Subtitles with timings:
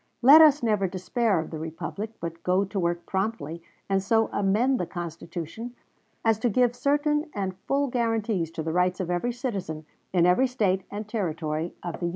[0.23, 4.79] "Let us never despair of the republic, but go to work promptly and so amend
[4.79, 5.75] the Constitution
[6.25, 10.47] as to give certain and full guarantees to the rights of every citizen, in every
[10.47, 12.09] State and Territory of the Union."